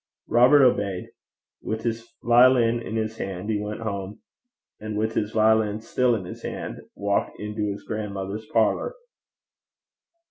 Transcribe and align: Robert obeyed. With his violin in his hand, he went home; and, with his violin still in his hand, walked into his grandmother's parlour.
Robert 0.27 0.63
obeyed. 0.63 1.09
With 1.61 1.83
his 1.83 2.11
violin 2.23 2.79
in 2.81 2.95
his 2.95 3.17
hand, 3.19 3.51
he 3.51 3.61
went 3.61 3.81
home; 3.81 4.19
and, 4.79 4.97
with 4.97 5.13
his 5.13 5.29
violin 5.29 5.79
still 5.81 6.15
in 6.15 6.25
his 6.25 6.41
hand, 6.41 6.79
walked 6.95 7.39
into 7.39 7.71
his 7.71 7.83
grandmother's 7.83 8.47
parlour. 8.47 8.95